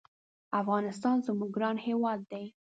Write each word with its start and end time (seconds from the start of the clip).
افغانستان 0.61 1.15
زمونږ 1.27 1.49
ګران 1.55 1.77
هېواد 1.87 2.19
دی 2.31 2.45